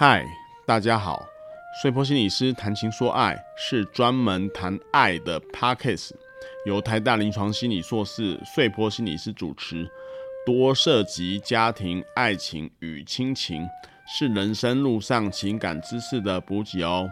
[0.00, 0.24] 嗨，
[0.64, 1.22] 大家好！
[1.82, 6.12] 碎坡心理师谈情说爱是专门谈爱的 Podcast，
[6.64, 9.86] 由台大临床心理硕士碎坡心理师主持，
[10.46, 13.68] 多涉及家庭、爱情与亲情，
[14.06, 17.06] 是人生路上情感知识的补给哦。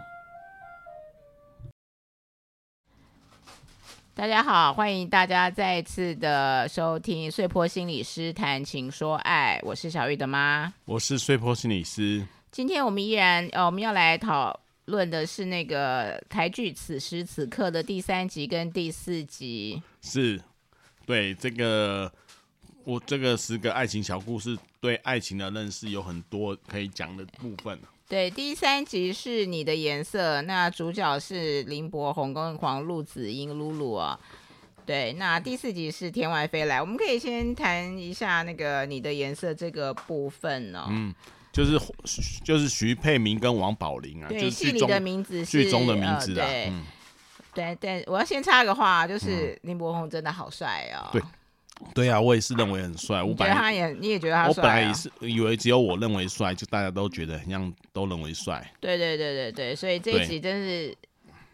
[4.14, 12.26] 大家好，欢迎大家再次的收听碎坡心理师谈情说爱，我是小玉的妈，我是碎坡心理师。
[12.50, 19.82] 今天我们依然，呃，我们要来讨论的是那个台剧《此时此刻》的第三集跟第四集。
[20.00, 20.40] 是，
[21.04, 22.10] 对这个，
[22.84, 27.78] 我这个十个爱情小故事，对爱情的认识有很多可以讲的部分。
[28.08, 34.18] 对，第三集是你的颜色，那主角是林柏宏跟黄路子英露露啊。
[34.86, 40.86] 对，那第四集是天外飞来，我们可以先谈一下那个你的颜色这个部分哦。
[40.88, 41.14] 嗯。
[41.58, 46.46] 就是就是徐佩明跟王宝林啊，对，戏里的名字是剧中的名字啊。
[46.46, 46.84] 呃、对、嗯、
[47.52, 51.10] 对，对，我要先插个话，就是林柏宏真的好帅哦。
[51.10, 51.20] 对，
[51.94, 53.20] 对啊，我也是认为很帅。
[53.22, 54.48] 我本来他也，你也觉得他帅、啊？
[54.48, 58.64] 我本来也是以为只有我认为帅，就大家都觉得很像都认为帅。
[58.78, 60.96] 对对对对对，所以这一集真是。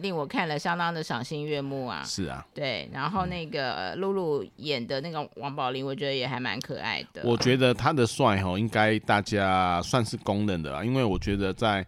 [0.05, 2.05] 令我看了相当的赏心悦目啊！
[2.05, 7.22] 是啊，对，然后那个露露演的那个王宝林，我觉得也还蛮可爱的。
[7.24, 11.84] 我觉得他的帅哈，应该大家算是公认的啦，因为我觉得在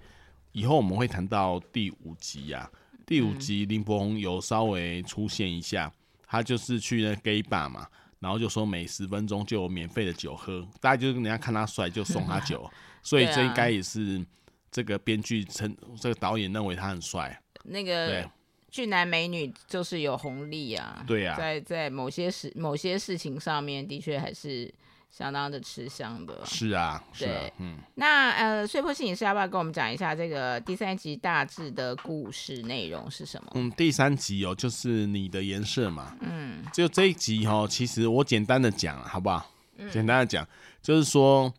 [0.52, 2.70] 以后我们会谈到第五集呀、啊，
[3.04, 5.92] 第五集林柏宏有稍微出现一下，
[6.26, 7.86] 他就是去那 gay bar 嘛，
[8.18, 12.66] 然后就说每十分钟就有免费的酒喝，大家就是人家看他帅就送他酒，
[13.02, 14.24] 所以这应该也是
[14.70, 17.38] 这个编剧称这个导演认为他很帅。
[17.68, 18.28] 那个
[18.70, 24.72] 俊男美女就是有红利啊，对呀、啊，在在某些事某些事情上面，的确还是
[25.10, 26.44] 相当的吃香的。
[26.44, 27.78] 是啊，对，是啊、嗯。
[27.94, 33.50] 那呃，碎破心理师要不要跟我们讲一下这个第三集大致的故事内容是什么？
[33.54, 36.14] 嗯，第三集哦，就是你的颜色嘛。
[36.20, 39.50] 嗯，就这一集哦，其实我简单的讲好不好？
[39.78, 40.46] 嗯、简单的讲，
[40.82, 41.52] 就是说，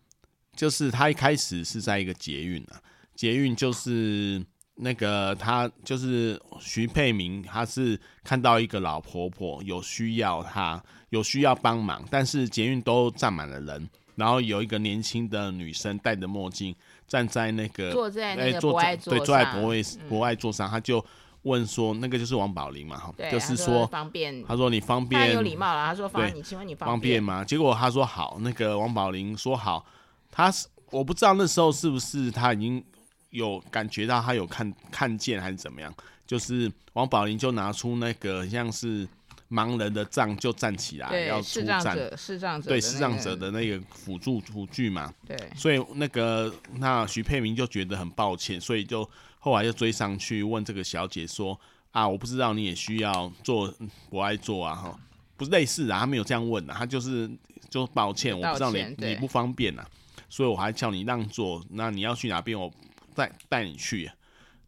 [0.55, 2.79] 就是他一开始是在一个捷运啊，
[3.15, 4.45] 捷运就是。
[4.79, 16.75] 那个他就是徐沛明，他是看到一个老婆婆有需要他，他有需要帮忙，但是捷运都站满了人，然后有一个年轻的女生戴着墨镜
[17.07, 21.03] 站在那个坐在那个博爱对，坐在博爱博爱座上，他就
[21.41, 27.43] 问说，那个就是王宝林嘛，哈，就是说方便，他说你方便，他有礼貌了，他说方，你请问你方便吗？
[27.43, 29.83] 结果他说好，那个王宝林说好，
[30.29, 32.85] 他是我不知道那时候是不是他已经。
[33.29, 35.93] 有感觉到他有看看见还是怎么样？
[36.25, 39.07] 就是王宝林就拿出那个像是
[39.49, 41.79] 盲人的杖，就站起来要出战，
[42.17, 45.13] 视障者，对视障者的那个辅助辅具嘛。
[45.25, 51.57] 对，所以那个那徐佩明就觉得很抱歉，所以就后来就追上去问这个小姐说
[51.91, 53.73] ：“啊，我不知道你也需要做
[54.09, 54.75] 博爱做啊？
[54.75, 54.99] 哈，
[55.37, 57.29] 不是类似啊，他没有这样问啊，他就是
[57.69, 59.87] 就抱歉，我不知道你你不方便啊，
[60.27, 61.65] 所以我还叫你让座。
[61.69, 62.59] 那你要去哪边？
[62.59, 62.69] 我。”
[63.17, 64.09] 带带你去，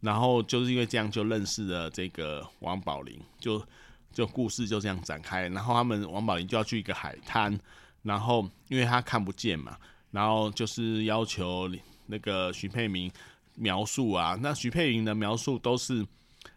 [0.00, 3.64] 然后就是因为这样就认识了这个王宝林，就
[4.12, 5.48] 就故事就这样展开。
[5.48, 7.58] 然后他们王宝林就要去一个海滩，
[8.02, 9.78] 然后因为他看不见嘛，
[10.10, 11.70] 然后就是要求
[12.06, 13.10] 那个徐沛明
[13.54, 14.36] 描述啊。
[14.42, 16.04] 那徐沛明的描述都是，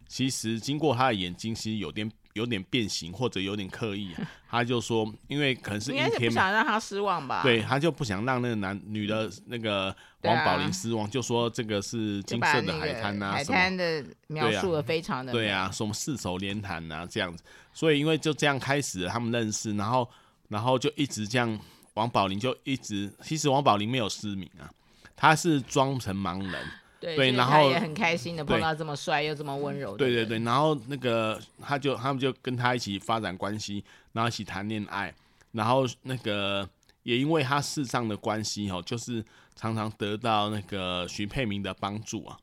[0.07, 2.11] 其实经过他的眼睛，其实有点。
[2.33, 4.13] 有点变形或者有点刻意，
[4.49, 7.41] 他就说，因为可能是阴天嘛，不想让他失望吧？
[7.44, 17.43] 对，他就不想让那个男女的那个王宝林失望，就说这个是金色的海滩啊，海滩的描述的非常的对啊，什么四手联弹啊这样子，
[17.73, 20.09] 所以因为就这样开始了他们认识，然后
[20.47, 21.59] 然后就一直这样，
[21.93, 24.69] 王宝林就一直，其实王宝林没有失明啊，
[25.16, 26.67] 他是装成盲人。
[27.03, 29.97] 对，对，然后也很开心的碰到这么帅又这么温柔的。
[29.97, 33.84] 对对对，然后那个他就他们就跟他一起发展关系，
[34.14, 35.14] 然后一起谈恋爱，
[35.52, 36.68] 然后那个
[37.03, 39.24] 也因为他视障的关系哦，就是
[39.56, 42.38] 常常得到那个徐沛明的帮助啊，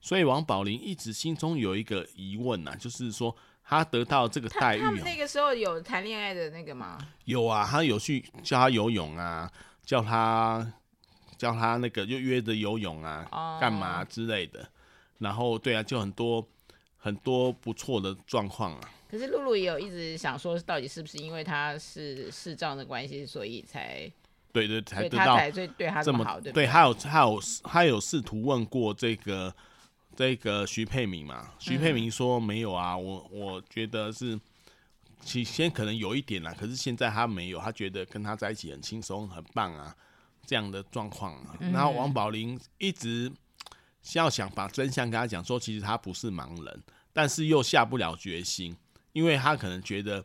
[0.00, 6.96] 所以王宝林一直心中有一个疑问啊，就是说他得到这个待遇，他们那个时候有谈恋爱的那个吗？
[7.26, 9.50] 有啊，他有去教他游泳啊，
[9.84, 10.72] 叫他。
[11.36, 13.80] 叫他那个就约着游泳啊，干、oh.
[13.80, 14.68] 嘛之类的，
[15.18, 16.46] 然后对啊，就很多
[16.96, 18.90] 很多不错的状况啊。
[19.08, 24.10] 可是露露也有一直想说，到底是不是因为他是视障的关系，所以才
[24.52, 29.54] 对对才得到对对他这么好，对对，他有他有他有试图问过这个
[30.16, 31.52] 这个徐佩明嘛？
[31.58, 34.38] 徐佩明说没有啊，我我觉得是
[35.20, 39.94] 起先可能有一点啦，可是现在他没有，他觉得跟他在一起很轻松很棒啊。
[40.46, 43.30] 这样的状况，然后王宝林一直
[44.14, 46.82] 要想把真相跟他讲，说其实他不是盲人，
[47.12, 48.76] 但是又下不了决心，
[49.12, 50.24] 因为他可能觉得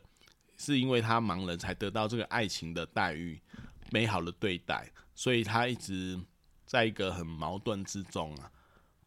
[0.56, 3.40] 是因为他盲人才得到这个爱情的待遇、
[3.90, 6.20] 美好的对待，所以他一直
[6.64, 8.50] 在一个很矛盾之中啊。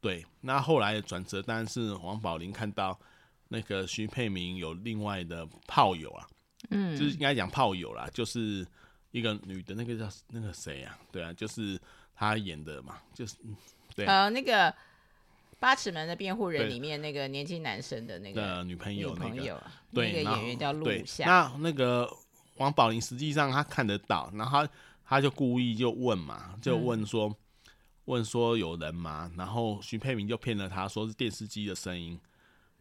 [0.02, 3.00] 对，那后来的转折当然是王宝林看到
[3.48, 6.28] 那个徐沛明有另外的炮友啊，
[6.70, 8.68] 嗯，就是应该讲炮友啦，就是
[9.16, 11.00] 一个女的，那个叫那个谁啊？
[11.10, 11.80] 对啊，就是
[12.14, 13.36] 他演的嘛，就是。
[13.96, 14.70] 对呃，那个
[15.58, 19.58] 《八尺门的辩护人》里面那个年轻男生的那个的女朋友，女朋友，
[19.94, 21.26] 对，那个演员叫陆夏。
[21.26, 22.12] 那那个
[22.58, 24.70] 王宝林实际上他看得到，然后他
[25.06, 27.36] 他就故意就问嘛，就问说、嗯、
[28.04, 29.32] 问说有人吗？
[29.38, 32.20] 然后徐沛明就骗了他说是电视机的声音，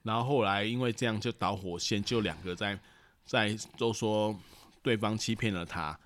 [0.03, 2.77] 然后后来因为这样就导火线，就两个在
[3.25, 4.37] 在都说
[4.83, 5.97] 对方欺骗了他，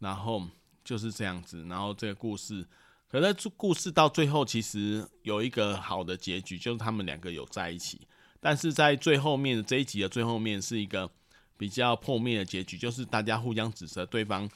[0.00, 0.44] 然后
[0.82, 2.66] 就是这样子，然后这个故事。
[3.08, 8.00] 可是故事到最后其实有一个好的结局，就是他们两个有在一起。
[8.40, 11.10] 但是在最后面这一集的最后面是一个
[11.56, 14.48] 比较破灭的结局，就是大家互相指责对方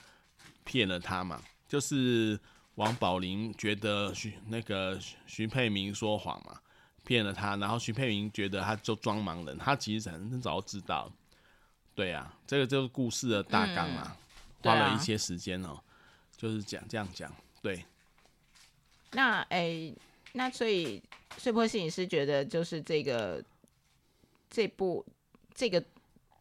[0.64, 1.42] 骗了他嘛。
[1.68, 2.38] 就是
[2.76, 6.58] 王宝林觉得徐那个徐沛明说谎嘛，
[7.04, 11.12] 骗了他，然后徐沛明觉得他就装盲人，他其实很早就知道。
[11.94, 14.16] 对啊，这个就是故事的大纲嘛，
[14.64, 15.84] 花了一些时间哦、喔，
[16.36, 17.32] 就是讲这样讲，
[17.62, 17.84] 对。
[19.12, 19.94] 那哎、欸，
[20.32, 21.00] 那所以
[21.36, 23.40] 碎波摄影师觉得，就是这个
[24.50, 25.04] 这部
[25.54, 25.82] 这个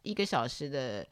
[0.01, 1.05] 一个小时的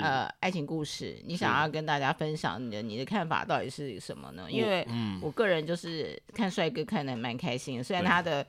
[0.00, 4.46] 呃爱情故事，你想要跟大家分享你的你的看法到底是什么呢？
[4.48, 4.86] 因为
[5.20, 8.46] 我个人就是看帅哥看的蛮开心的，虽然他的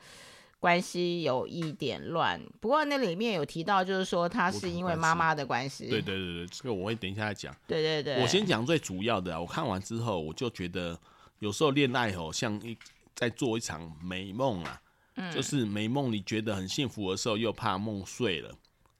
[0.59, 5.89] 关系有一点乱，不过那里面有提到，就是说他是因为妈妈的关系。
[5.89, 7.55] 对对对对，这个我会等一下再讲。
[7.65, 9.39] 对对对，我先讲最主要的。
[9.39, 10.99] 我看完之后，我就觉得。
[11.39, 12.77] 有时候恋爱哦，像一
[13.15, 14.81] 在做一场美梦啊，
[15.15, 18.53] 嗯，就是美梦，你觉得很幸福的时候，又怕梦碎了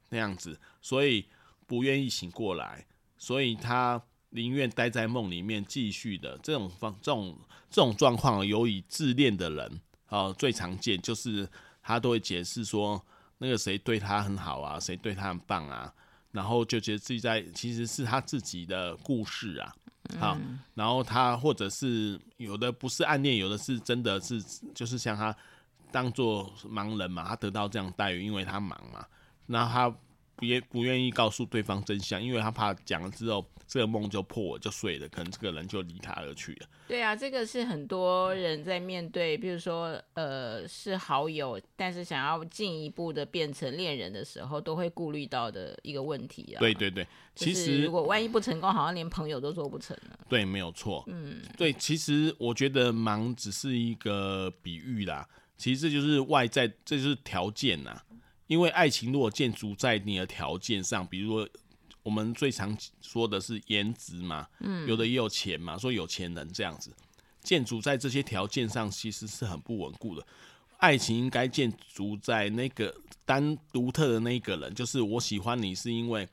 [0.08, 1.26] 那样子，所以
[1.68, 2.86] 不愿意醒过来，
[3.18, 7.38] 所以他宁愿待在梦里面继续的这种方这种
[7.70, 11.48] 这种状况，由于自恋的人哦最常见，就是
[11.82, 13.04] 他都会解释说
[13.38, 15.94] 那个谁对他很好啊，谁对他很棒啊，
[16.32, 19.74] 然后就觉得自己在其实是他自己的故事啊。
[20.20, 20.36] 好，
[20.74, 24.42] 然后他或者是有的不是暗恋，有的是真的是
[24.74, 25.36] 就是像他
[25.92, 29.06] 当做盲人嘛，他得到这样待遇，因为他盲嘛，
[29.46, 29.94] 那他
[30.40, 36.68] 不愿不愿意告诉对方真相，因为他怕讲了之后这个梦就破了就碎了，可能这个人就离他而去了。
[36.88, 46.60] 对啊，这个是很多人在面对，比如说呃是好友，但是想要进一步的变成恋人的时候，都会顾虑到的一个问题啊。
[46.60, 50.18] 对对对，其实如果万一不成功，好像连朋友都做不成了。
[50.30, 51.04] 对，没有错。
[51.08, 55.28] 嗯，对，其实我觉得忙只是一个比喻啦，
[55.58, 58.02] 其实这就是外在，这就是条件呐。
[58.50, 61.50] 因为爱情如果建筑在你的条件上，比如说。
[62.02, 66.92] 我们最常说的是颜值嘛，嗯，有的也有钱嘛，说有钱人这样子，
[67.44, 70.26] 建筑在这些条件上其实是很不稳固的。
[70.78, 76.28] 爱情应该建筑在那个单独特的那一个人，就是我喜欢你是因为，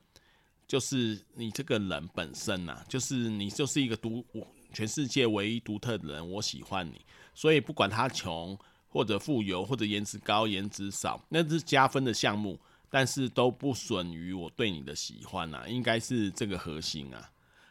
[0.65, 4.25] 就是你这个人本身呐、啊，就是你就是一个独
[4.73, 7.05] 全世界唯一独特的人，我喜欢你，
[7.35, 8.57] 所以不管他穷
[8.87, 12.59] 或者富有或者颜值高颜值少，那是加分的项目。
[12.89, 17.29] 但是都不损于我对你的喜欢啊，应该是这个核心啊。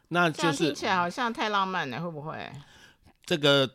[0.09, 2.53] 那就是听起来好像太浪漫了，会不会？
[3.25, 3.67] 这个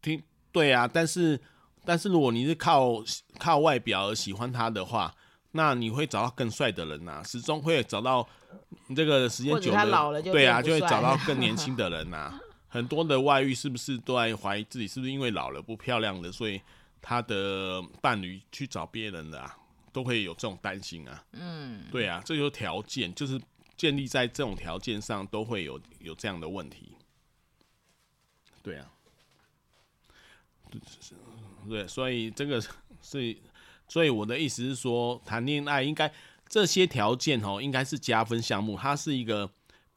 [0.00, 1.38] 听对啊，但是
[1.84, 2.94] 但是如果你是靠
[3.38, 5.14] 靠外表而喜欢他的话，
[5.50, 8.26] 那你会找到更帅的人啊，始终会找到
[8.96, 12.40] 这个时间久了，老了对啊，就会找到更年轻的人啊。
[12.70, 16.58] 很多的外遇是不是都在怀疑自己是不是因为老了不漂亮了，所以
[17.02, 19.58] 他的伴侣去找别人了啊？
[19.92, 23.40] 都会有这种担心啊，嗯，对啊，这就是条件，就是
[23.76, 26.92] 建立在这种条件上，都会有有这样的问题，
[28.62, 28.88] 对啊，
[31.68, 32.60] 对，所以这个
[33.02, 33.36] 是，
[33.88, 36.12] 所以我的意思是说，谈恋爱应该
[36.48, 39.50] 这些条件哦，应该是加分项目，它是一个，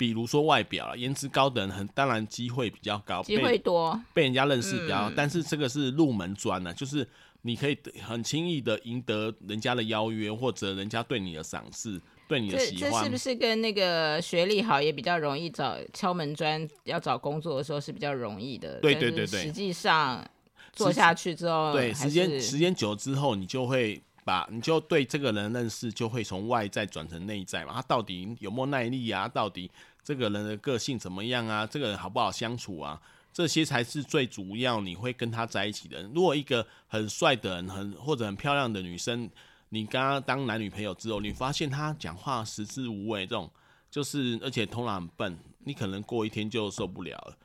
[0.04, 7.08] 比如说外表，颜值高的人很当然机会比较高，机会多，被人家认识比较，嗯，但是这个是入门砖呢，就是。
[7.46, 12.90] 你可以很轻易的赢得人家的邀约，或者人家对你的赏识，对你的喜欢。
[12.90, 16.66] 这这是不是跟那个学历好也比较容易找敲门砖？
[16.86, 18.80] 要找工作的时候是比较容易的。
[18.80, 19.42] 对对对对。
[19.42, 20.26] 实际上
[20.72, 27.74] 做下去之后，对时间时间久了之后，你就会把你就对这个人认识就会从外在转成内在嘛。
[27.74, 29.28] 他到底有没有耐力啊？
[29.28, 29.70] 到底
[30.04, 31.66] 这个人的个性怎么样啊？
[31.66, 33.02] 这个人好不好相处啊？
[33.32, 36.04] 这些才是最主要你会跟他在一起的。
[36.14, 39.30] 如果一个很帅的人，很或者很漂亮的女生，
[39.70, 43.50] 你跟他当男女朋友之后，你发现他讲话食之无味，这种
[43.90, 47.38] 就是而且头脑很笨，你可能过一天就受不了了。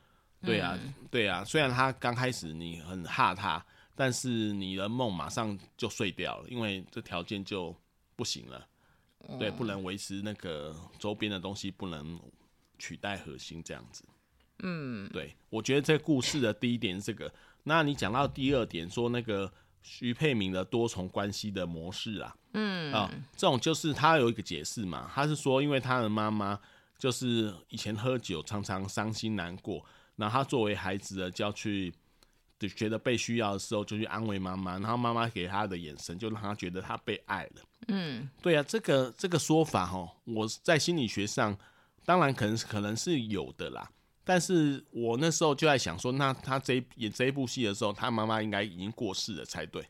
[0.43, 7.75] 对啊，嗯、对啊，虽然他刚开始你很怕他，但是你的梦马上就碎掉了，因为这条件就
[8.15, 8.67] 不行了。
[9.39, 12.21] 对，不能维持那个周边的东西，不能
[12.79, 14.05] 取代核心这样子。
[14.61, 17.33] 嗯，对，我觉得这个故事的第一点是这个。
[17.65, 26.59] 那你讲到第二点，说那个徐沛明的多重关系的模式啊，嗯啊，这种就是他有一个解释嘛，他是说，因为他的妈妈
[26.99, 29.85] 就是以前喝酒，常常伤心难过，
[30.17, 31.93] 然后他作为孩子的就要去，
[32.59, 37.63] 就觉得被需要的时候就去安慰妈妈，然后妈妈给他的眼神就让他觉得他被爱了。
[37.87, 41.57] 嗯，对啊，这个这个说法哈，我在心理学上
[42.05, 43.91] 当然可能可能是有的啦。
[44.25, 49.83] 但是我那时候就在想说，那他这演这一部戏的时候，他妈妈应该已经过世了才对。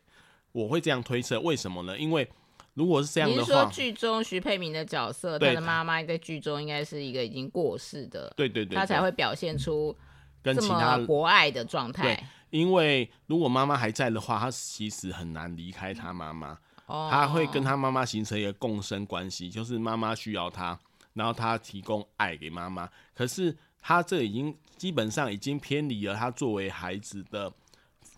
[0.51, 1.97] 我会这样推测，为什么呢？
[1.97, 2.27] 因为
[2.73, 9.95] 如果是这样的话，你是说剧中徐佩明的角色，他的妈妈在剧中应该是一个已经过世的，对对对，他才会表现出
[10.41, 12.27] 跟其他博爱的状态。
[12.49, 20.79] 因为如果妈妈还在的话，他其实很难离开他妈妈，他会跟他妈妈形成一个共生关系，就是妈妈需要他，
[21.19, 23.55] 然后他提供爱给妈妈，可是。
[23.81, 27.49] 他这已经基本上已经偏离了他作为孩子的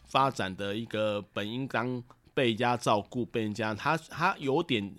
[0.07, 2.03] 发展的一个本应当
[2.33, 4.91] 被家照顾、被人家他他有点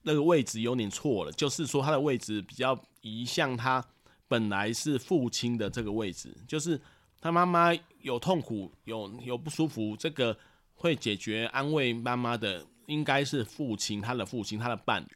[0.00, 3.84] 那个位置有点错了，就是说他的位置比较移向他
[4.26, 6.80] 本来是父亲的这个位置，就是
[7.20, 7.70] 他妈妈
[8.00, 10.34] 有痛苦、有有不舒服，这个
[10.74, 15.10] 会解决安慰妈妈的应该是父亲，他的父亲，他的伴侣。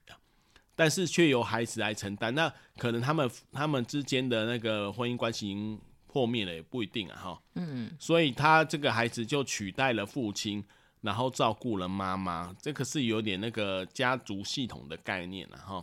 [0.78, 7.42] 但是却由孩子来承担，那可能他们他们之间的那个婚姻关系已经破灭了，也不一定啊，哈。
[7.54, 10.62] 嗯，所以他这个孩子就取代了父亲，
[11.00, 15.82] 然后照顾了妈妈，这个是有点那个家族系统的概念了，哈。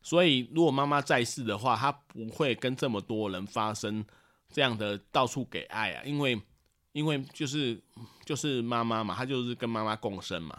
[0.00, 4.02] 所以如果妈妈在世的话，他不会跟这么多人发生
[4.50, 6.40] 这样的到处给爱啊，因为
[6.92, 7.78] 因为就是
[8.24, 10.58] 就是妈妈嘛，他就是跟妈妈共生嘛。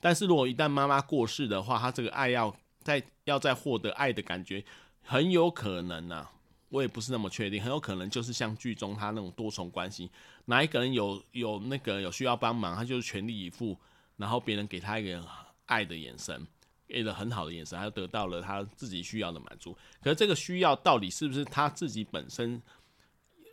[0.00, 2.54] 但是如果一旦妈妈过世的话，他这个爱要。
[2.88, 4.64] 在要再获得爱的感觉，
[5.02, 6.32] 很有可能啊，
[6.70, 10.10] 我也不是那么确定，很有可能就是像剧中他那种多重关系，
[10.46, 13.76] 哪一个人有有那个有需要帮忙，他就是全力以赴，
[14.16, 15.22] 然后别人给他一个
[15.66, 16.46] 爱的眼神，
[16.86, 19.76] 给了很好的眼神，他就得到了他自己需要的满足。
[20.02, 22.62] 可是这个需要到底是不是他自己本身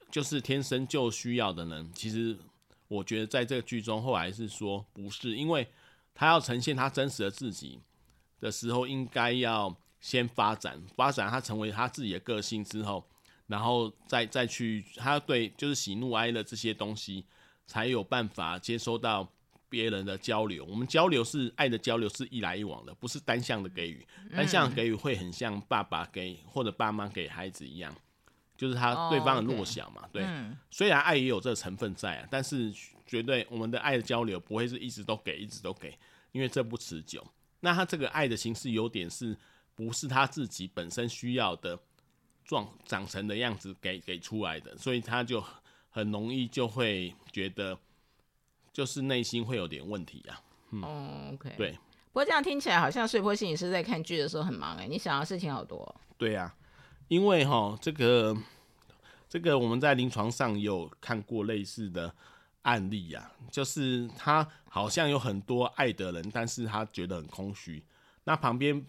[0.10, 1.86] 就是天生就需要的呢？
[1.94, 2.38] 其实
[2.88, 5.68] 我觉得在这个剧中后来是说不是，因为
[6.14, 7.82] 他要呈现他真实的自己。
[8.40, 13.04] 的时候应该要先发展，发展他成为他自己的个性之后，
[13.48, 17.26] 然后再再去他对就是喜怒哀乐这些东西，
[17.66, 19.28] 才有办法接收到
[19.68, 20.64] 别人的交流。
[20.66, 24.06] 我们交流是爱的交流，是一来一往的，不是单向的给予。
[24.36, 27.94] 单向给予会很像爸爸给或者爸妈给孩子一样，
[28.56, 30.08] 就是他对方的弱小嘛。
[30.12, 30.24] 对，
[30.70, 32.72] 虽然爱也有这个成分在啊，但是
[33.06, 35.98] 绝对我们的爱的交流不会是一直都给，一直都给，
[36.32, 37.26] 因为这不持久。
[37.66, 39.36] 那他这个爱的形式有点是
[39.74, 41.80] 不是他自己本身需要的
[42.46, 45.44] 状长成的样子给给出来的，所以他就
[45.90, 47.76] 很容易就会觉得
[48.72, 50.40] 就是内心会有点问题啊。
[50.70, 51.72] 嗯、哦，OK，对。
[52.12, 55.96] 不过这样听起来好像睡波心理师在看剧的时候很忙哎、欸，你想的事情好多。
[56.20, 56.56] 对呀、啊，
[57.08, 58.38] 因为哈这个
[59.28, 62.14] 这个我们在临床上有看过类似的。
[62.66, 67.84] 案例呀、啊，就是他好像有很多爱的人，但是他觉得很空虚。
[68.24, 68.86] 那旁边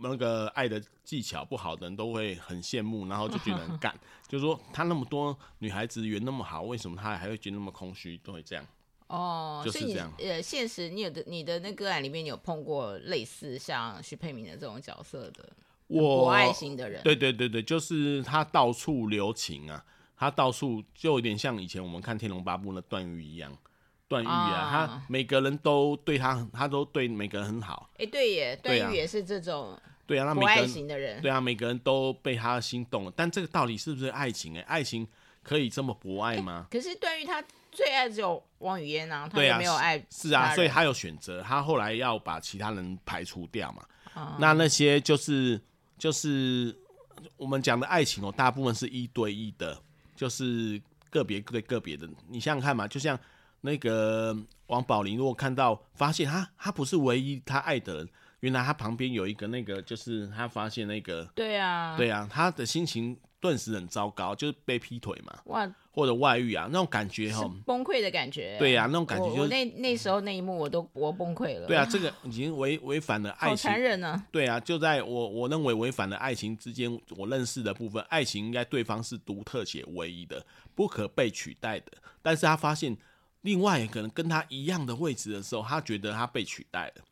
[0.00, 3.94] 那个爱的技巧不好的人都会很羡慕，然后就觉得很干，
[4.26, 8.16] 就是说他那么多女孩子缘那么好，为什么他还会觉得那么空虚？
[8.18, 8.64] 都会这样。
[9.08, 10.12] 哦，就是这样。
[10.18, 15.48] 呃，现实你有的你的那个案里面，你有碰过类似像徐沛明的这种角色的
[15.86, 17.02] 我爱型的人？
[17.02, 19.84] 对对对对，就是他到处留情啊。
[20.18, 23.56] 他到处就有点像以前我们看《天龙八部》那段誉一样，
[24.08, 27.88] 段誉啊，啊，他每个人都对他，他都对每个人很好。
[27.92, 31.22] 哎、欸，对耶，段誉也是这种对啊，他博爱型的人。
[31.22, 33.12] 对啊，每个人都被他心动了。
[33.14, 34.58] 但这个到底是不是爱情？
[34.58, 35.06] 哎，爱情
[35.44, 36.66] 可以这么博爱吗？
[36.68, 40.04] 欸、可是段誉他最爱只有王语嫣啊，他也没有爱。
[40.10, 43.84] 是啊，所以他有选择，他后来要把其他人排除掉嘛。
[44.14, 45.60] 啊、那那些就是
[45.96, 46.76] 就是
[47.36, 49.80] 我们讲的爱情哦，大部分是一对一的。
[50.18, 53.16] 就是个别对个别的，你想想看嘛，就像
[53.60, 58.08] 那个王宝林，如果看到发现他他不是唯一他爱的人，
[58.40, 68.56] 原来他旁边有一个那个，就是他发现那个，对啊，对啊，他的心情顿时很糟糕，就是被劈腿嘛，哇，或者外遇啊，那种感觉哈，崩溃的感觉。
[68.58, 71.66] 对呀、啊，那种感觉就是、那那时候那一幕我都我崩溃了。
[71.68, 74.22] 对啊，这个已经违违反了爱情，好残忍。
[74.32, 81.92] 对啊，就在我我认为违反了爱情之间，我认识的部分，爱情应该对方是独特且唯一的，不可被取代的。
[82.20, 82.96] 但是他发现
[83.42, 87.04] 另外一个人跟他一样的位置的时候，他觉得他被取代了，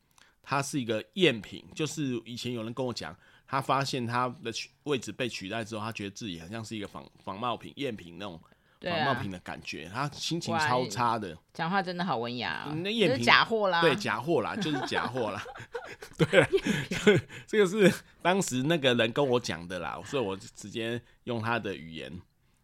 [0.43, 1.63] 他是一个赝品。
[1.73, 3.15] 就是以前有人跟我讲。
[3.47, 4.51] 他发现他的
[4.83, 8.39] 位置被取代之后，他觉得自己很像是一个仿仿冒品、赝品那种
[8.81, 11.35] 仿冒品的感觉，啊、他心情超差的。
[11.53, 15.41] 讲话真的好文雅、哦，那赝品假货啦，对，假货啦， 就是假货啦。
[16.17, 16.47] 对啦，
[17.47, 22.11] 这个是当时那个人跟我讲的啦，所以我直接用他的语言。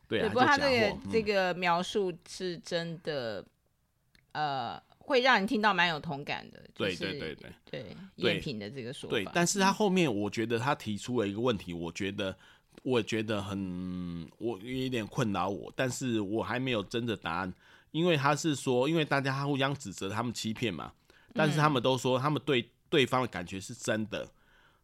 [0.08, 3.46] 对啊，对不过他这个、嗯、这个描述是真的，
[4.34, 4.82] 呃。
[5.06, 9.14] 会让人听到蛮有同感的，对对对对对，赝品的这个说法。
[9.14, 12.34] 对，但是他后面我觉得他提出了一个问题，我觉得
[12.84, 17.54] 我觉得很我有一点困扰我，但是我还没有真的答案，
[17.92, 20.94] 因为他是说，因为大家互相指责他们欺骗嘛，
[21.34, 24.26] 但是他们都说他们对对方的感觉是真的，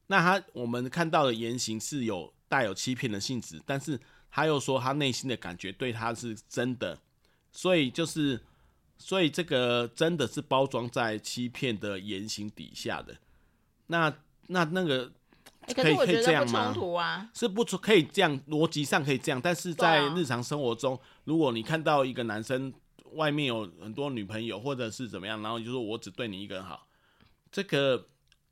[0.08, 3.98] 那他我们看到的言行是有带有欺骗的性质，但是
[4.30, 7.00] 他又说他内心的感觉对他是真的，
[7.54, 8.38] 所以就是。
[9.00, 13.16] 所以这个真的是包装在欺骗的言行底下的，
[13.88, 14.14] 那
[14.48, 15.12] 那那个
[15.74, 16.72] 可以可以这样吗？
[17.34, 22.72] 是不可以这样，逻辑上可以这样，但是在日常生活中，如果你看到一个男生
[23.14, 26.86] 外面有很多女朋友或者是怎么样，然后你就说我只对你一个人好，
[27.52, 28.06] 这个。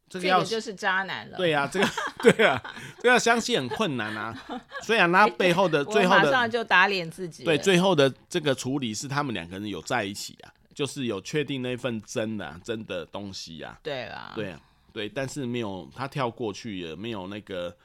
[0.10, 1.36] 这个就是渣男了。
[1.36, 1.86] 对呀、啊，这个
[2.24, 2.62] 对啊，
[2.98, 4.36] 这个要相信很困难啊。
[4.82, 7.44] 虽然他 背后的最后的马上就打脸自己。
[7.44, 13.80] 对，最后的这个处理是他们两个人有在一起啊，就是有确定那份真的、啊、真的东西啊。
[13.84, 14.60] 对啦，对啊，
[14.92, 17.76] 对，但是没有他跳过去，也没有那个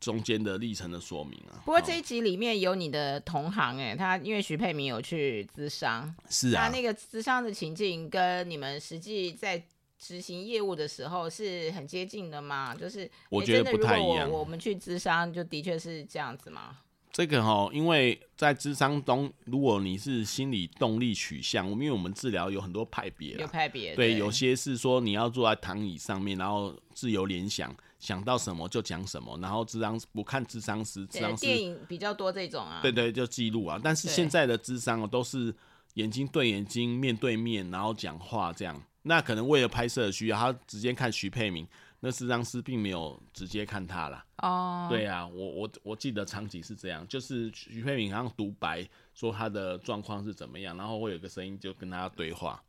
[0.00, 1.62] 中间的历程的说明啊。
[1.64, 9.62] 不过这一集里面有你的同行哎、欸，他因为徐沛明有去咨商，是啊，他那个咨商的情境跟你们实际在。
[9.98, 12.74] 执行业务的时候是很接近的吗？
[12.74, 14.26] 就是我觉得不太一样。
[14.26, 16.78] 欸、我，我们去咨商就的确是这样子吗？
[17.12, 33.80] 这个哈，因为在智商中，如果你是心理动力取向，因为我们治疗有很多派别，有派别，对，对，有些是说你要坐在躺椅上面，然后自由联想，想到什么就讲什么，然后智商不看智商师，智商师电影比较多这种啊，对对，就记录啊。
[33.82, 35.54] 但是现在的智商都是
[35.94, 38.82] 眼睛对眼睛，面对面，然后讲话这样。
[39.08, 41.64] 那可能为了拍摄的需要，他直接看徐沛铭，
[42.00, 44.26] 那咨商师并没有直接看他啦。
[44.38, 44.90] 哦，oh.
[44.90, 52.60] 对啊，我我我记得场景是这样，就是徐沛铭好像独白说他的状况是怎么样，然后会有个声音就跟他对话，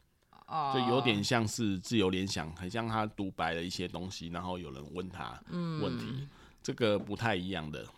[0.46, 0.74] 哦，oh.
[0.76, 5.42] 就有点像是自由联想，很像他独白的一些东西，然后有人问他
[5.82, 6.30] 问题，嗯、
[6.62, 7.90] 这个不太一样的，对。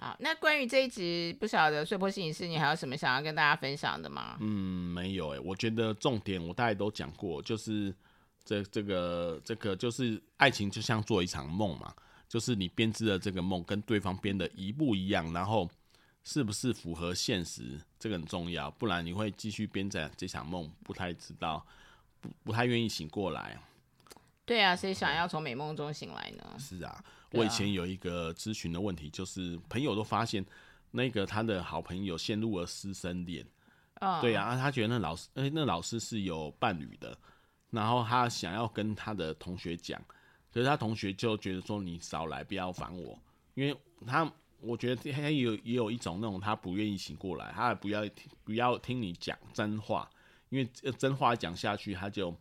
[0.00, 4.38] 好，那关于这一集不晓得碎波心理师，你还有什么想要跟大家分享的吗？
[4.40, 4.46] 嗯，
[4.94, 7.92] 没有诶、我觉得重点我大概都讲过，就是
[8.44, 11.92] 这这个这个就是爱情就像做一场梦嘛，
[12.28, 15.68] 就是你编织的这个梦跟对方编的一不一样，然后
[16.22, 21.66] 是不是符合现实，这个很重要，不然你会继续编在这场梦，不太知道，
[22.20, 23.60] 不不太愿意醒过来。
[24.48, 26.56] 对啊，谁想要从美梦中醒来呢？
[26.58, 27.04] 是啊。
[27.32, 30.42] 我以前有一个咨询的问题，就是朋友都发现
[30.92, 33.46] 那个他的好朋友陷入了师生恋。
[34.00, 34.20] Oh.
[34.22, 37.18] 对啊，他觉得那老师，欸，那老师是有伴侣的，
[37.70, 40.00] 然后他想要跟他的同学讲，
[40.50, 43.20] 可是他同学就觉得说你少来，不要烦我，
[43.54, 50.08] 因为他我觉得他也有也有一种那种他不愿意醒过来，他不要听不要听你讲真话，
[50.48, 52.34] 因为真话讲下去，他就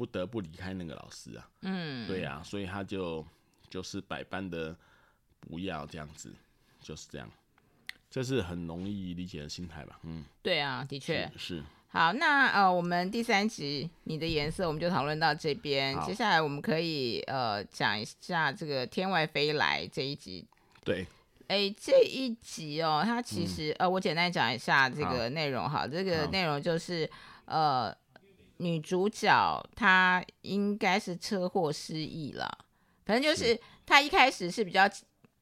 [0.00, 1.46] 不得不离开那个老师啊。
[1.60, 3.22] 嗯，对啊，所以他就。
[3.70, 4.76] 就是百般的
[5.38, 6.34] 不要这样子，
[6.80, 7.30] 就是这样，
[8.10, 10.00] 这是很容易理解的心态吧？
[10.02, 11.64] 嗯，对啊，的确是，是。
[11.86, 20.44] 好，那呃，我们第三集你的颜色我们就讨论到这边，接下来我们可以呃讲一下这个天外飞来这一集。
[20.84, 21.06] 对，
[21.46, 27.08] 哎，这一集哦，它其实、嗯、呃，我简单讲一下这个内容哈，好这个内容就是
[27.44, 27.96] 呃，
[28.60, 32.46] 女主角她应该是车祸失忆了。
[33.04, 34.88] 反正就是她一开始是比较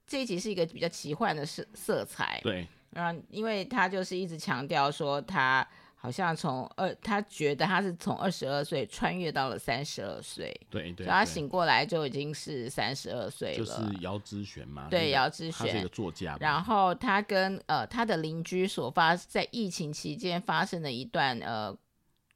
[0.07, 21.77] 这一集是一个比较奇幻的色色彩，对，嗯，因为她就是一直强调说她好像从二，她觉得她是从二十二岁穿越到了三十二岁，对对，她醒过来就已经是三十二岁了，就是姚之璇嘛，对，姚之璇，他是一个作家，然后她跟呃她的邻居所发在疫情期间发生的一段呃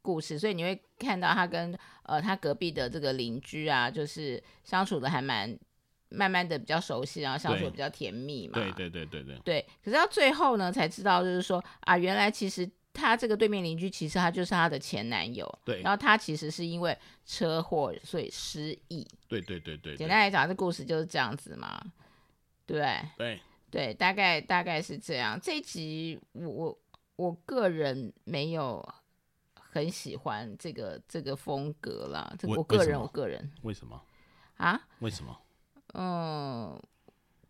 [0.02, 1.78] 故事，所以你会看到他跟。
[2.04, 5.56] 呃，他隔壁的这个邻居啊，就是相处的还蛮
[6.08, 8.54] 慢慢的比较熟悉，然后相处比较甜蜜嘛。
[8.54, 9.38] 对对对对对。
[9.44, 15.48] 对，可是到最后呢，才知道就是说啊，原来其实他这个对面邻居其实他就是他的前男友。
[15.64, 15.80] 对。
[15.80, 19.06] 然后他其实是因为车祸所以失忆。
[19.28, 19.96] 对对对对。
[19.96, 21.80] 简单来讲，这故事就是这样子嘛。
[22.66, 22.98] 对。
[23.16, 23.40] 对。
[23.70, 25.38] 对，大概大概是这样。
[25.40, 26.78] 这一集我我
[27.14, 28.84] 我个人没有
[29.72, 32.32] 很喜欢这个这个风格啦。
[32.38, 33.50] 这我个人我个人。
[33.62, 34.00] 为什么？
[34.58, 34.78] 啊？
[35.00, 35.36] 为什么？
[35.94, 36.80] 嗯，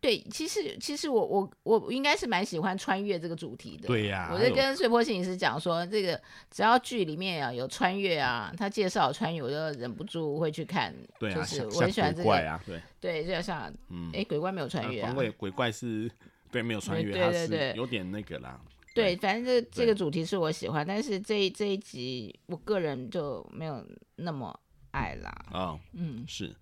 [0.01, 3.87] 对，其实其实我我我应该是蛮喜欢穿越这个主题的。
[3.87, 10.93] 对呀、啊，我在跟碎波摄影师讲说，这个只要剧里面啊有穿越啊，他介绍穿越，我就忍不住会去看。
[11.19, 12.23] 对啊，就是我很喜欢这个。
[12.23, 15.13] 怪啊，对对，就像嗯，哎，鬼怪没有穿越啊。
[15.13, 16.09] 鬼鬼怪是
[16.51, 18.59] 对没有穿越，对对对，有点那个啦。
[18.93, 23.85] 对，反正这这个主题是我喜欢，但是这这一集我个人就没有
[24.17, 24.57] 那么
[24.91, 25.29] 爱啦。
[25.51, 26.55] 啊，嗯，是。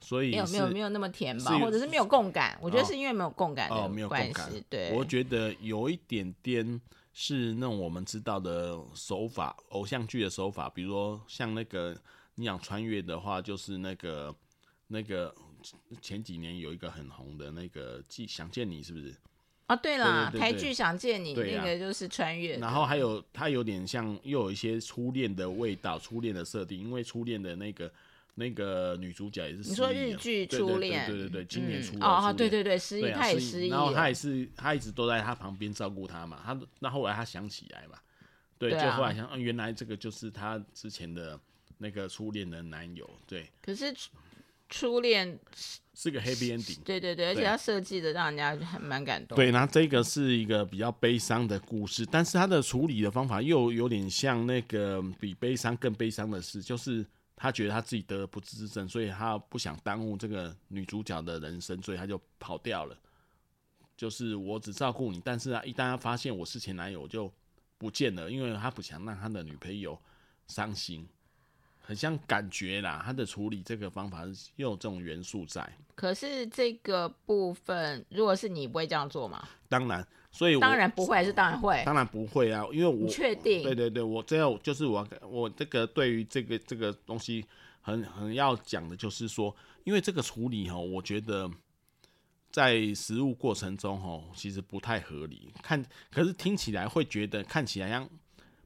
[0.00, 4.52] 所以没有没有没有那么甜吧，或者是没有共感，我觉得是因为没有共感的哦，没有共感。
[4.68, 6.78] 对，我觉得有一点点
[7.14, 11.96] 是那种我们知道的手法，偶像剧的手法，比如说像那个
[12.34, 14.34] 你想穿越的话，就是那个
[14.88, 15.34] 那个
[16.02, 19.16] 前几年有一个很红的那个《记想见你》，是不是？
[19.66, 22.56] 啊，对啦，台剧《想见你》那个就是穿越。
[22.58, 27.90] 然后还有它有点像，又有一些初恋的味道，初恋的设定，因为初恋的那个。
[28.36, 37.96] 那个女主角也是，你说日剧初恋，对对对对，今年初哦，对对对，失忆，她也失忆，然后她也是，她一直都在她旁边照顾她嘛，她那后来她想起来嘛，
[38.58, 41.38] 对，就后来想，原来这个就是她之前的
[41.78, 43.48] 那个初恋的男友，对。
[43.62, 43.94] 可是
[44.68, 45.38] 初恋
[45.94, 49.36] 是个 happy ending，对对对，而且他设计的让人家还蛮感动。
[49.36, 57.04] 对，那这个是一个比较悲伤的故事，但是他的处理的方法又有点像那个比悲伤更悲伤的事，就是。
[57.36, 62.96] 他觉得他自己得了不治之症，所以他不想耽误这个女主角的人生，所以他就跑掉了。
[63.96, 67.30] 就是我只照顾你，但是啊，一旦他发现我是前男友，就
[67.76, 70.00] 不见了，因为他不想让他的女朋友
[70.46, 71.06] 伤心。
[71.84, 75.70] 很像感觉啦，他的处理这个方法是又有这种元素在。
[75.94, 79.46] 可是这个部分，如果是你，不会这样做吗？
[79.68, 80.06] 当然。
[80.32, 87.46] 所以当然不会，还是当然会，当然不会啊，因为我确定，对对对，我这样就是我我这个对于这个这个东西
[87.80, 91.48] 很很要讲的，就是说，因为这个处理哈，我觉得
[92.50, 95.52] 在食物过程中哈，其实不太合理。
[95.62, 98.10] 看，可是听起来会觉得，看起来像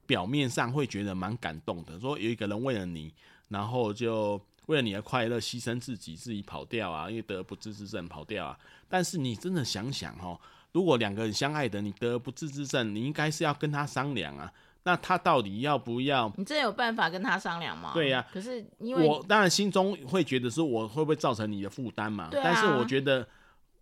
[0.09, 3.13] 表面上会觉得蛮感动的，说有一个人为了你，
[3.49, 8.59] 然后就为了你的快乐牺牲自己，自己跑掉啊，因为得不治之症跑掉啊。
[8.89, 10.41] 但是你真的想想哦。
[10.73, 14.51] 如果两个人相爱的，你得不治之症，你应该是要跟他商量啊。
[14.85, 16.33] 那他到底要不要？
[16.39, 17.91] 你真有办法跟他商量吗？
[17.93, 18.33] 对呀、啊。
[18.33, 22.29] 可是因为我当然心中会觉得说，我会不会造成你的负担嘛？
[22.31, 22.45] 对啊。
[22.45, 23.29] 但是我觉得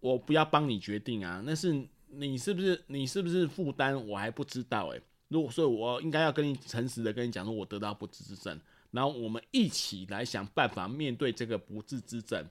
[0.00, 1.40] 我不要帮你决定啊。
[1.44, 3.94] 那是你是不是你是不是负担？
[4.08, 5.02] 我还不知道哎、欸。
[5.28, 8.60] 如果所以，我应该要跟你诚实的跟你讲说，我得到不治之症，
[8.90, 12.44] 然后我们一起来想办法面对这个不治之症。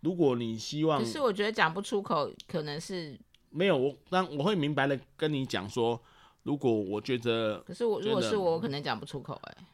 [0.00, 3.18] 如果你希望，可是我觉得讲不出口，可能是。
[3.52, 6.00] 没有我，但我会明白的跟你讲说，
[6.44, 9.66] 如果我觉得，可是我如果是我，我可能讲不出口哎、欸，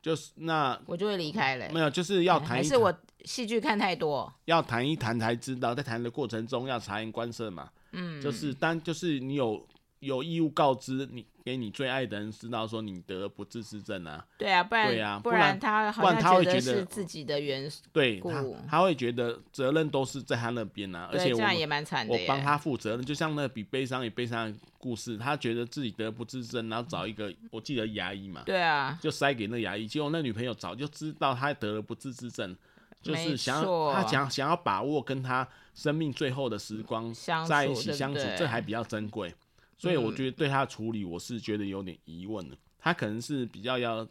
[0.00, 1.72] 就是那我就会离开了、欸。
[1.72, 7.68] 没有，就是要谈，还是我戏剧看太多，要谈一谈才知道，在谈的过程中要察言观色嘛。
[7.90, 9.66] 嗯，就是当就是你有
[10.00, 11.26] 有义务告知你。
[11.44, 32.56] 给你最爱的人知道说你得了不治之症啊，对啊，不然对啊，不然他好像觉得是自己的缘故，对他他会觉得责任都是在他那边啊，而且我这样也蛮惨的，我帮他负责任，就像那比悲伤也悲伤的故事，他觉得自己得了不治之症，然后找一个我记得牙医嘛，对啊，就塞给那牙医，结果那女朋友早就知道他得了不治之症，
[33.02, 37.12] 就是想要他想想要把握跟他生命最后的时光
[37.46, 39.34] 在一起相处，这还比较珍贵。
[39.76, 42.56] 所以我觉得对他的处理，我是觉得有点疑问的。
[42.78, 44.06] 他可能是比较要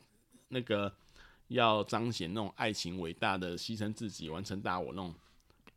[0.47, 0.91] 那个
[1.49, 5.13] 要彰显那种爱情伟大的牺牲自己完成大我那种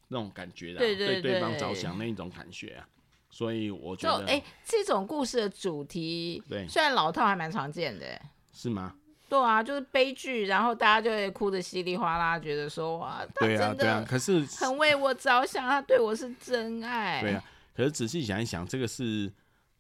[0.09, 2.89] 那种感觉的，对对对，对对方着想那一种感觉啊。
[3.31, 8.19] 所以我觉得，哎，这种故事的主题，对，虽然老套还蛮常见的，
[8.53, 8.95] 是吗？
[9.29, 17.21] 对啊，就是悲剧，然后大家就会哭得稀里哗啦，觉得说哇，他真的可是很为我着想，他对我是真爱。
[17.21, 17.45] 对啊，
[17.75, 19.31] 可是仔细想一想，这个是。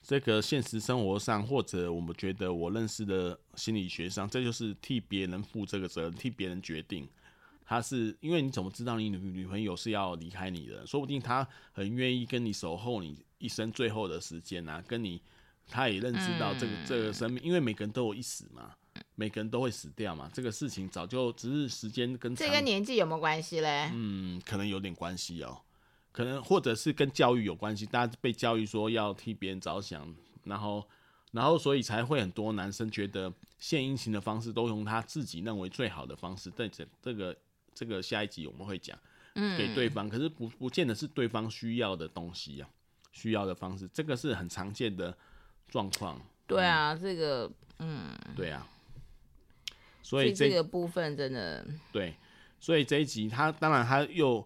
[0.06, 7.08] 这个现实生活上，或者我们觉得我认识的心理学上，这就是替别人负这个责任，替别人决定。
[7.64, 10.86] 他是因为你怎么知道你女女朋友是要离开你的？
[10.86, 15.20] 说不定他很愿意跟你守候你一生最后的时间啊，跟你
[15.68, 18.76] 他也认知到这个、嗯、这个生命，因为每个人都有一死嘛，
[19.16, 23.90] 每个人都会死掉嘛，这个事情早就只是时间跟这跟年纪有没有关系嘞？
[23.92, 25.62] 嗯，可能有点关系哦。
[26.16, 30.83] 可能或者是跟教育有关系，大家被教育说要替别人着想，然后
[31.31, 36.50] 然后所以才会很多男生觉得献殷勤的方式都用他自己认为最好的方式。
[36.57, 37.37] 但这这个
[37.74, 38.98] 这个下一集我们会讲，
[39.59, 42.70] 给对方，可是不不见得是对方需要的东西啊，
[43.12, 45.14] 需要的方式，这个是很常见的
[45.68, 46.18] 状况。
[46.46, 48.66] 对啊，这个嗯，对啊。
[50.02, 52.14] 所以这，这个部分真的对，
[52.59, 54.42] 所以这一集他当然他又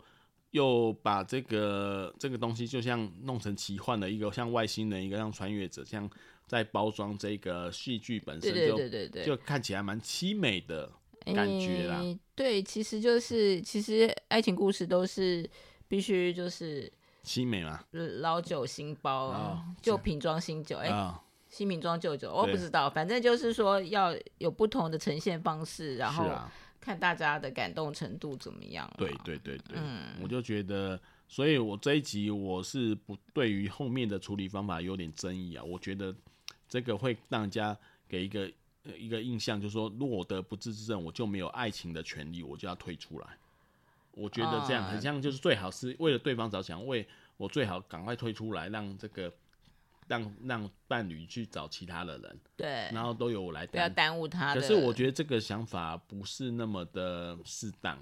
[0.50, 6.08] 又把这个这个东西就像弄成奇幻的一个像外星人一个像穿越者，像
[6.46, 10.90] 在包装这个戏剧本身就对对对对对，就看起来蛮凄美的
[11.24, 11.98] 感觉啦。
[12.00, 15.48] 欸、对，其实就是其实爱情故事都是
[15.88, 16.92] 必须就是
[17.24, 20.92] 凄美嘛，老酒新包，旧瓶装新酒，哎、欸。
[20.92, 21.20] 哦
[21.52, 26.24] 新瓶装旧酒，我不知道，反正就是说要有不同的呈现方式，然后
[26.80, 28.90] 看大家的感动程度怎么样。
[28.96, 35.62] 对对对对，嗯，我就觉得，所以我这一集我是不对于后面的处理方法有点争议啊。
[35.62, 36.14] 我觉得
[36.68, 37.76] 这个会让人家
[38.08, 38.50] 给一个
[38.96, 43.26] 一个印象，就是说，如果我得不治之症，我就没有爱情的权利，我就要退出来。
[44.12, 49.32] 我觉得这样很像，就是最好是为了对方着想，为我最好赶快退出来，让这个。
[50.10, 54.52] 让让伴侣去找其他的人，对，然后都由我来，不要耽误他。
[54.52, 57.96] 可是我觉得这个想法不是那么的适当，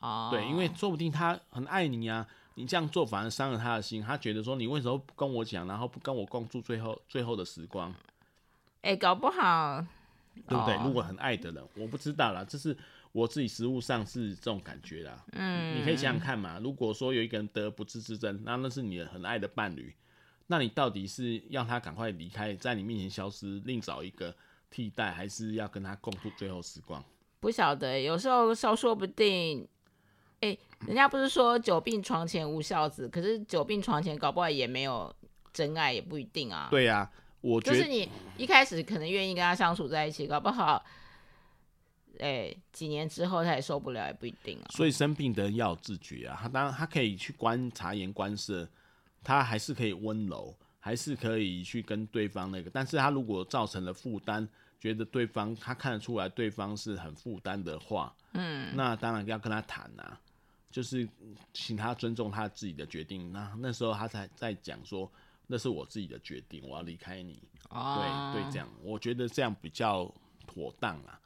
[0.00, 7.94] 哦，对，因为说不定他很爱你啊，你这样做反而伤了他的心，他觉得说你为什么不跟我讲，然后不跟我共度最后最后的时光？
[8.80, 9.84] 哎、欸，搞不好，
[10.48, 10.74] 对不对？
[10.76, 12.74] 哦、如果很爱的人，我不知道啦，这是
[13.12, 15.22] 我自己实物上是这种感觉啦。
[15.32, 19.94] 嗯，你可以想想看嘛，如果说有一个人得不治之症，那那是你很爱的伴侣。
[20.52, 24.36] 那你到底是要他赶快离开，在你面前消失，另找一个
[24.68, 27.02] 替代，还是要跟他共度最后时光？
[27.40, 29.66] 不晓得，有时候说说不定，
[30.40, 35.10] 哎、欸，人家不是说久病床前无孝子，可是久病床前搞不好也没有
[35.54, 36.68] 真爱，也不一定啊。
[36.70, 37.10] 对呀、啊，
[37.40, 40.84] 我觉得就是你一开始可能愿意跟他相处在一起，搞不好，
[42.18, 44.68] 哎、欸，几年之后他也受不了，也不一定啊。
[44.68, 48.68] 所以生病的人要有自觉啊，他当然他可以去观察言观色。
[49.22, 54.48] 他还是可以温柔，还是可以去跟对方那个，但是他如果造成了负担，
[54.80, 60.20] 觉得对方他看得出来对方是很负担的话，嗯，那当然要跟他谈啊，
[60.70, 61.08] 就是
[61.52, 63.30] 请他尊重他自己的决定。
[63.32, 65.10] 那那时候他才在讲说，
[65.46, 67.40] 那是我自己的决定，我要离开你。
[67.70, 70.12] 哦，对对，这样我觉得这样比较
[70.46, 71.20] 妥当啊，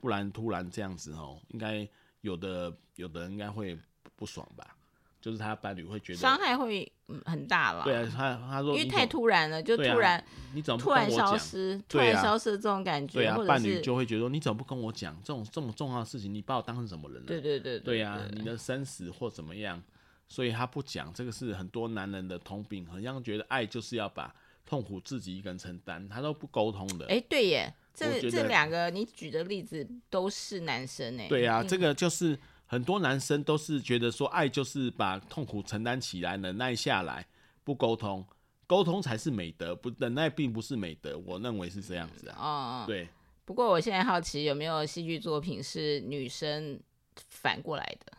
[0.00, 1.86] 不然突然这样子哦，应该
[2.22, 3.78] 有的有的人应该会
[4.16, 4.74] 不爽吧。
[5.22, 6.90] 就是他伴侣会觉得伤害会
[7.24, 7.84] 很大了。
[7.84, 16.34] 对啊，他他说因为太突然了，就突然、啊、你怎么突然消失，突然消失的这种感觉，对啊，伴侣就会觉得你怎么不跟我讲这种这么重要的事情？
[16.34, 17.26] 你把我当成什么人了？
[17.26, 19.80] 对对对对啊，你的生死或怎么样，
[20.28, 24.34] 所以他不讲，这个是很多男人的通病，好像觉得爱就是要把
[24.66, 27.06] 痛苦自己一个人承担，他都不沟通的。
[27.06, 31.28] 哎、欸，对耶，这这两个你举的例子都是男生哎。
[31.28, 32.36] 对啊，这个就是。
[32.72, 37.26] 很多男生都是觉得说，爱就是把痛苦承担起来，忍耐下来，
[37.64, 38.26] 不沟通，
[38.66, 41.18] 沟通才是美德，不忍耐并不是美德。
[41.18, 42.38] 我认为是这样子啊。
[42.38, 43.06] 哦，对。
[43.44, 46.80] 不过我现在好奇，有没有戏剧作品是女生
[47.28, 48.12] 反过来的？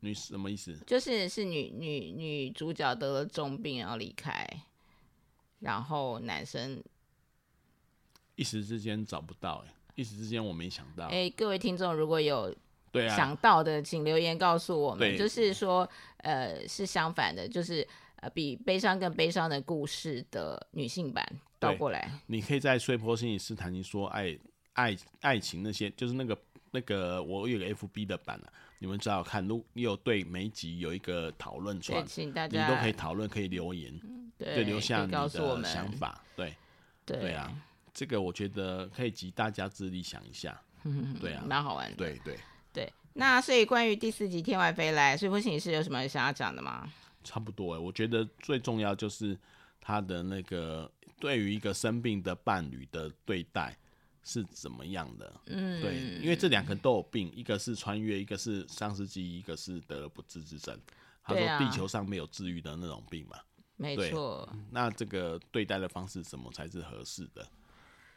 [0.00, 0.74] 女什么意思？
[0.86, 4.48] 就是是女女女主角得了重病然后离开，
[5.58, 6.82] 然后男生
[8.36, 11.08] 一时之间找不到，哎，一时之间我没想到。
[11.08, 12.56] 哎，各位听众如果有。
[12.96, 15.16] 对啊，想到的，请留言告诉我们。
[15.16, 21.26] 就是说，呃，是相反的，就是呃，比悲伤更悲伤的故事的女性版
[21.58, 22.10] 倒过来。
[22.26, 24.36] 你可以在碎波心理师谈情说爱
[24.72, 26.36] 爱爱情那些，就是那个
[26.70, 32.66] 那个我有个 FB 的版啊，你们只好看，如你有对每一集有一个讨论串，请大家。
[32.66, 33.92] 你都可以讨论，可以留言，
[34.38, 35.28] 对，对，留下你的
[35.64, 36.54] 想法，对
[37.04, 37.52] 对，对啊，
[37.94, 40.60] 这个我觉得可以集大家之力想一下，
[41.20, 42.38] 对啊，蛮好玩的，对对。
[43.16, 46.92] 对，那所以关于第四集《天外飞来》，穗波心理师有什么想要讲的吗？
[47.24, 49.36] 差不多哎，我觉得最重要就是
[49.80, 53.76] 他的那个对于一个生病的伴侣的对待
[54.22, 55.32] 是怎么样的。
[55.46, 60.78] 嗯，对，因为这两个都有病，一个是穿越，一个是丧失记忆，一个是得了不治之症。
[61.24, 63.38] 他说地球上没有治愈的那种病嘛。
[63.76, 64.48] 没错。
[64.70, 67.44] 那这个对待的方式怎么才是合适的？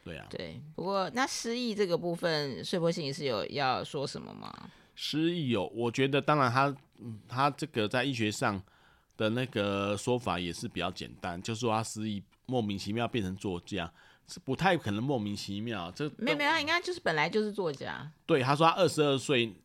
[0.03, 4.69] 对啊，对，不过那失忆这个部分，睡波心是有要说什么吗？
[5.01, 6.75] 失忆哦，我觉得当然他，
[7.25, 8.61] 他这个在医学上
[9.15, 13.89] 的那个说法也是比较简单，就是说他失忆莫名其妙变成作家，
[14.27, 15.89] 是不太可能莫名其妙。
[15.91, 18.11] 这没有没有，他应该就是本来就是作家。
[18.25, 19.55] 对，他说他二十二岁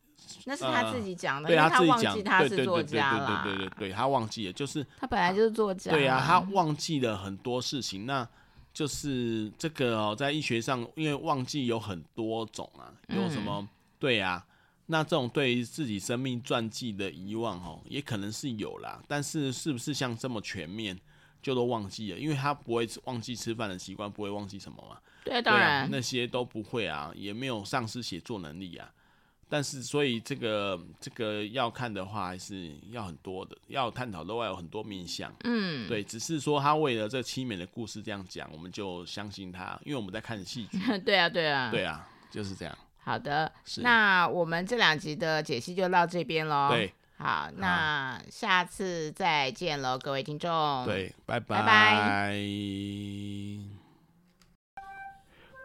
[0.45, 3.43] 那是他自己讲的，对他自己讲，忘记他是作家对对。
[3.43, 5.91] 对对对对，他忘记了，就是他本来就是作家。
[5.91, 8.05] 对啊，他忘记了很多事情。
[8.05, 8.25] 那
[8.73, 13.59] 就是这个哦，在医学上，因为忘记有很多种啊，有什么？
[13.59, 13.67] 嗯、
[13.99, 14.45] 对啊，
[14.87, 19.01] 那这种对于自己生命传记的遗忘哦，也可能是有啦。
[19.07, 20.95] 但是是不是像这么全面，
[21.41, 22.19] 就都忘记了？
[22.19, 24.97] 因为他不会忘记吃饭的习惯，不会忘记什么嘛？
[25.23, 28.91] 对，当然、啊、那些都不会啊，也没有丧失写作能力啊。
[29.47, 35.31] 但是，所以这个这个要看的话，还是要很多的，要探讨的话有很多面向。
[35.43, 40.79] 嗯，对，只是说他为了这凄美的故事这样讲，我们就相信他，因为我们在看戏剧。
[41.05, 42.75] 对啊，对啊，对啊，就是这样。
[43.05, 46.69] 好的，那我们这两集的解析就到这边喽。
[46.71, 50.83] 对，好，那下次再见喽，各位听众。
[50.85, 51.59] 对，拜拜。
[51.59, 52.35] 拜拜。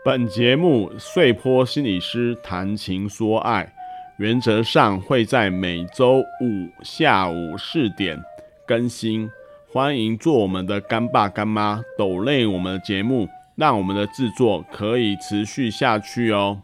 [0.05, 3.73] 本节目碎坡心理师谈情说爱，
[4.19, 8.23] 原则上会在每周五下午四点
[8.67, 9.31] 更新。
[9.73, 13.27] 欢迎做我们的干爸干妈，抖累我们的节目，
[13.57, 16.61] 让我们的制作可以持续下去哦。